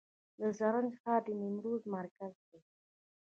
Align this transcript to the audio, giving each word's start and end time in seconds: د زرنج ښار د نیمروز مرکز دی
د 0.39 0.41
زرنج 0.57 0.93
ښار 1.01 1.21
د 1.27 1.29
نیمروز 1.41 1.81
مرکز 1.95 2.33
دی 2.49 2.59